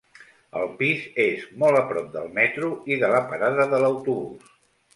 El 0.61 0.71
pis 0.79 1.03
és 1.25 1.43
molt 1.65 1.81
a 1.83 1.85
prop 1.93 2.09
del 2.17 2.33
metro 2.39 2.73
i 2.95 2.99
de 3.07 3.13
la 3.15 3.23
parada 3.29 3.69
de 3.75 3.85
l'autobús. 3.87 4.53